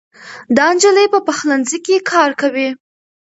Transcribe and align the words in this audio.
دا 0.57 0.67
نجلۍ 0.75 1.05
په 1.13 1.19
پخلنځي 1.27 1.77
کې 1.85 2.05
کار 2.11 2.29
کوي. 2.41 2.69